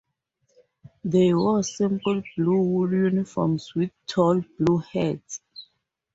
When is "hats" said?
4.79-5.41